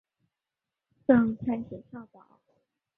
[1.05, 2.25] 赠太子少保。